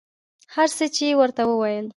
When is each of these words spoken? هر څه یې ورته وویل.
هر 0.55 0.67
څه 0.77 0.85
یې 1.05 1.09
ورته 1.21 1.41
وویل. 1.45 1.85